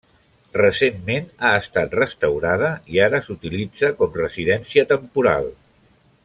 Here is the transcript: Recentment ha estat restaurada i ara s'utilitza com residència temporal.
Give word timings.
Recentment 0.59 1.27
ha 1.49 1.51
estat 1.65 1.93
restaurada 1.99 2.71
i 2.95 3.03
ara 3.09 3.21
s'utilitza 3.27 3.93
com 4.01 4.19
residència 4.23 4.89
temporal. 4.95 5.49